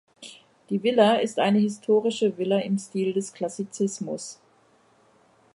Die 0.71 0.81
Villa 0.81 1.17
ist 1.17 1.37
eine 1.37 1.59
historische 1.59 2.35
Villa 2.35 2.57
im 2.57 2.79
Stil 2.79 3.13
des 3.13 3.33
Klassizismus. 3.33 4.39